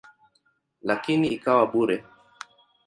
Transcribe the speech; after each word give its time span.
Lakini 0.81 1.27
ikawa 1.27 1.65
bure. 1.71 2.05